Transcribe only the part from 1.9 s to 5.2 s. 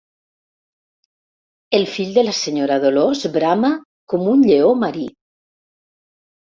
fill de la senyora Dolors brama com un lleó marí.